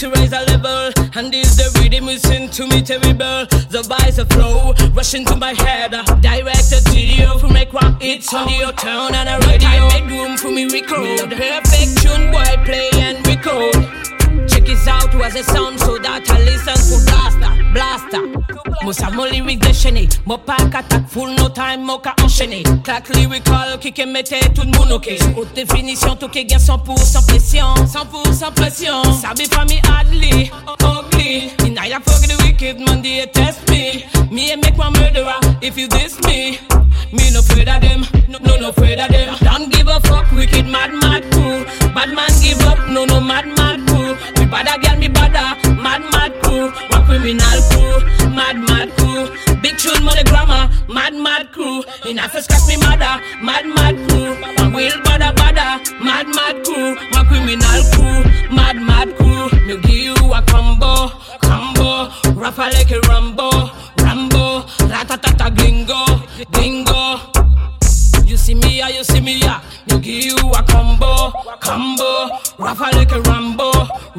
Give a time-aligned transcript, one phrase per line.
[0.00, 3.50] And this the rhythm we sing to me terrible.
[3.74, 5.90] The vibes of flow rushing to my head.
[6.22, 9.68] Directed video for make one it's on the turn and a radio.
[9.68, 11.30] I Make room for me record.
[11.34, 13.74] Perfect tune boy play and record.
[14.48, 17.27] Check this out was a sound so that I listen to blaster,
[18.08, 18.84] blaster.
[18.84, 20.16] Must have more lyrics déchaînés, eh?
[20.26, 22.62] mon pack attaque full no time, mon cas enchaîné.
[22.84, 25.10] Claque lyrical, qui me mettait tout le monde ok.
[25.36, 29.02] Haute définition, tout qui gagne 100% pression, 100% pression.
[29.20, 30.50] Sabi famille Adley,
[30.82, 31.50] ugly.
[31.66, 34.04] In I fuck the wicked man, they test me.
[34.30, 36.58] Me and make one murderer if you diss me.
[37.12, 39.34] Me no afraid of them, no no no afraid of them.
[39.40, 41.64] Don't give a fuck, wicked mad mad cool.
[41.94, 44.12] Bad man give up, no no mad mad cool.
[44.36, 46.70] We bada girl, me bada, mad mad cool.
[46.90, 47.77] One criminal crew,
[48.38, 49.22] mad mad crew.
[49.62, 51.82] Big tune money grammar, mad mad crew.
[52.08, 54.30] In Africa me mother, mad mad crew.
[54.62, 55.68] One wheel bada bada,
[56.08, 56.94] mad mad crew.
[57.12, 58.18] My criminal crew,
[58.58, 59.44] mad mad crew.
[59.66, 60.94] Me give you a combo,
[61.48, 61.90] combo.
[62.40, 63.50] Rafa like a Rambo,
[64.04, 64.44] Rambo.
[64.92, 66.02] Ratatata gringo,
[66.52, 67.02] gringo.
[68.24, 69.60] You see me, yeah, you see me, yeah.
[69.90, 72.10] Me give you a combo, combo.
[72.58, 73.72] Rafa like a Rambo,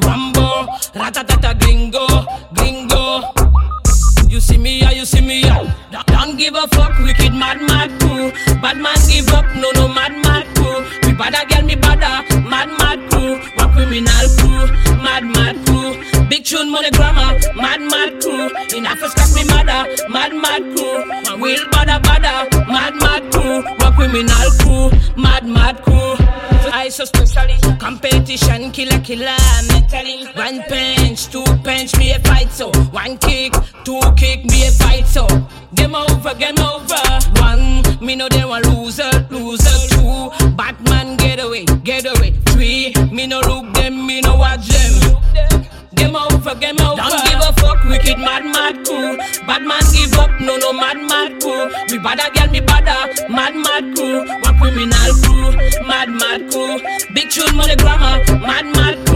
[0.04, 0.66] Rambo.
[1.00, 2.09] Ratatata gringo.
[5.10, 5.74] See me, yeah.
[6.06, 8.30] Don't, give a fuck, wicked mad, mad crew.
[8.62, 10.78] Bad man give up, no, no, mad, mad crew.
[11.02, 13.32] We bada girl, me bada, uh, mad, mad crew.
[13.58, 14.62] One criminal crew,
[15.02, 15.90] mad, mad crew.
[16.28, 18.46] Big tune, money grammar, mad, mad crew.
[18.76, 20.96] In Africa, me mother, uh, mad, mad crew.
[21.32, 23.62] One wheel bada, uh, bada, mad, mad crew.
[23.84, 26.14] One criminal crew, mad, mad crew.
[26.72, 29.36] I so specially competition, killer, killer,
[29.68, 30.26] mentally.
[30.34, 30.62] One
[31.10, 32.70] punch, two punch, me a fight so.
[32.92, 33.52] One kick,
[33.84, 35.26] two kick, me a fight so.
[35.74, 37.02] Game over, game over.
[37.40, 39.88] One, me know they want loser, loser.
[39.88, 42.32] Two, Batman get away, get away.
[42.50, 45.16] Three, me no look them, me no watch them.
[45.94, 46.96] Game over, game over.
[46.96, 49.16] Don't give a fuck, wicked mad, mad cool.
[49.46, 51.66] Bad man give up, no, no, mad, mad cool.
[51.90, 54.26] We bada girl, me bada, mad, mad cool.
[54.26, 56.78] One criminal crew, mad, mad cool.
[57.14, 59.09] Big tune, money grammar, mad, mad cool.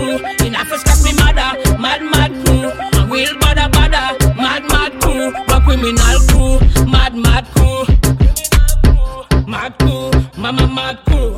[9.65, 11.35] Mad cool, mama, mad cool.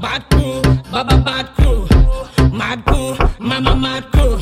[0.00, 1.86] Bad cool, baba, bad cool.
[2.50, 4.40] Mad cool, mama, mad cool.